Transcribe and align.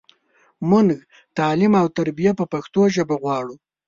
مونږ 0.69 0.89
تعلیم 1.37 1.73
او 1.81 1.87
تربیه 1.97 2.31
په 2.39 2.45
پښتو 2.53 2.81
ژبه 2.95 3.15
غواړو. 3.23 3.55